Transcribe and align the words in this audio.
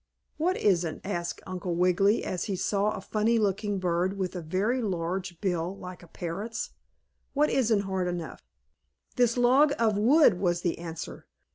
"What 0.37 0.57
isn't?" 0.57 1.01
asked 1.05 1.41
Uncle 1.45 1.75
Wiggily, 1.75 2.23
as 2.23 2.45
he 2.45 2.55
saw 2.55 2.89
a 2.95 3.01
funny 3.01 3.37
looking 3.37 3.77
bird 3.77 4.17
with 4.17 4.35
a 4.35 4.41
very 4.41 4.81
large 4.81 5.39
bill 5.41 5.77
like 5.77 6.01
a 6.01 6.07
parrot's. 6.07 6.71
"What 7.35 7.51
isn't 7.51 7.81
hard 7.81 8.07
enough?" 8.07 8.41
"This 9.15 9.37
log 9.37 9.73
of 9.77 9.99
wood," 9.99 10.39
was 10.39 10.61
the 10.61 10.79
answer. 10.79 11.27